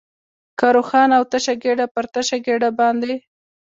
لکه 0.51 0.67
روښانه 0.77 1.13
او 1.19 1.23
تشه 1.31 1.53
ګېډه، 1.63 1.85
پر 1.93 2.05
تشه 2.13 2.37
ګېډه 2.45 2.69
باندې. 2.79 3.13